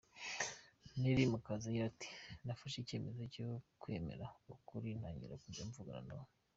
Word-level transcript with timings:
Nelly 0.99 1.23
Mukazayire 1.31 1.85
ati: 1.91 2.09
“Nafashe 2.45 2.77
icyemezo 2.79 3.21
cyo 3.33 3.47
kwemera 3.81 4.25
ukuri, 4.53 4.87
ntangira 4.99 5.41
kujya 5.43 5.63
mvugana 5.69 6.01
na 6.07 6.13
mama. 6.17 6.31